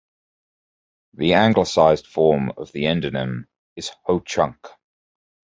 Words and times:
The 1.13 1.33
anglicized 1.35 2.07
form 2.07 2.53
of 2.57 2.71
the 2.71 2.85
endonym 2.85 3.45
is 3.75 3.91
"Ho-Chunk". 4.05 4.67